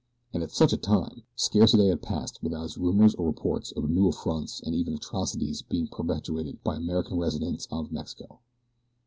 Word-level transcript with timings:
And 0.33 0.41
at 0.41 0.49
such 0.49 0.73
a 0.73 0.77
time! 0.77 1.21
Scarce 1.35 1.75
a 1.75 1.77
day 1.77 1.95
passed 1.95 2.41
without 2.41 2.65
its 2.65 2.75
rumors 2.75 3.13
or 3.13 3.27
reports 3.27 3.71
of 3.71 3.87
new 3.87 4.07
affronts 4.07 4.59
and 4.59 4.73
even 4.73 4.95
atrocities 4.95 5.61
being 5.61 5.89
perpetrated 5.89 6.55
upon 6.55 6.77
American 6.77 7.19
residents 7.19 7.67
of 7.69 7.91
Mexico. 7.91 8.39